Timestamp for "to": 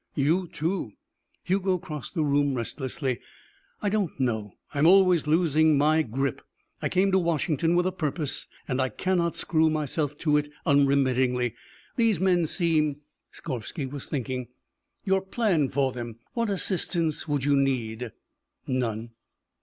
7.11-7.19, 10.25-10.37